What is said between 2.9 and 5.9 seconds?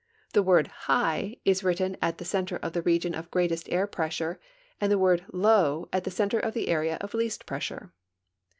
of greatest air pressure and the word "low"